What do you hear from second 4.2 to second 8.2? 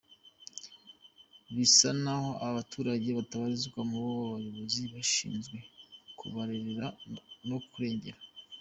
bayobozi bashinzwe kureberera no kurengera!